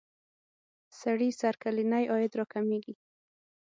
[0.99, 2.95] سړي سر کلنی عاید را کمیږی.